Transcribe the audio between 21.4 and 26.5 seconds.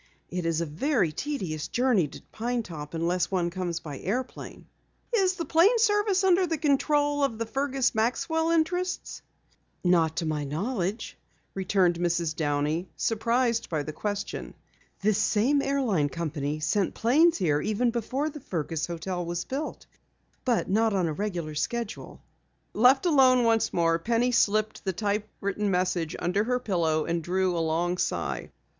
schedule." Left alone once more, Penny slipped the typewritten message under